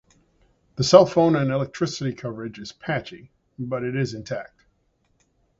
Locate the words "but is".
3.59-4.15